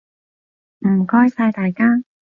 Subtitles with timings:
[0.79, 2.01] 唔該晒大家！